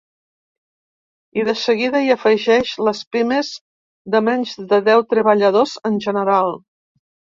[1.41, 3.53] I de seguida hi afegeix les pimes
[4.15, 6.57] de menys de deu treballadors, en general.